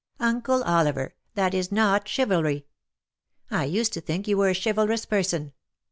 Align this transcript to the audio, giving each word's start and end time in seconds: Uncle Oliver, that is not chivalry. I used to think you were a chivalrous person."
Uncle 0.19 0.63
Oliver, 0.63 1.13
that 1.35 1.53
is 1.53 1.71
not 1.71 2.07
chivalry. 2.09 2.65
I 3.51 3.65
used 3.65 3.93
to 3.93 4.01
think 4.01 4.27
you 4.27 4.35
were 4.37 4.49
a 4.49 4.59
chivalrous 4.59 5.05
person." 5.05 5.53